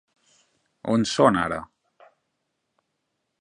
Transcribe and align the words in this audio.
On 0.93 1.05
són 1.11 1.37
ara? 1.43 1.59